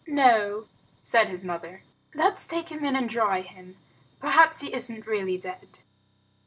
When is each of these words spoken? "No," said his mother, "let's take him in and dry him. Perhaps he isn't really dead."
"No," 0.07 0.65
said 1.03 1.27
his 1.27 1.43
mother, 1.43 1.83
"let's 2.15 2.47
take 2.47 2.69
him 2.69 2.83
in 2.83 2.95
and 2.95 3.07
dry 3.07 3.41
him. 3.41 3.77
Perhaps 4.19 4.61
he 4.61 4.73
isn't 4.73 5.05
really 5.05 5.37
dead." 5.37 5.77